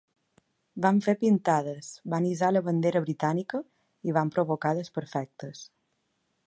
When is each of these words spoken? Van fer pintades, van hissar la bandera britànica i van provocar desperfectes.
Van 0.85 1.01
fer 1.07 1.13
pintades, 1.23 1.91
van 2.13 2.27
hissar 2.31 2.51
la 2.55 2.65
bandera 2.69 3.03
britànica 3.05 3.63
i 4.11 4.19
van 4.19 4.35
provocar 4.39 4.75
desperfectes. 4.83 5.65